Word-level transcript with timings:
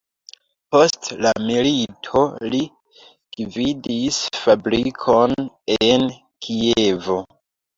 Post 0.75 1.09
la 1.25 1.33
milito 1.49 2.23
li 2.53 2.61
gvidis 3.41 4.19
fabrikon 4.39 5.37
en 5.91 6.09
Kievo. 6.49 7.21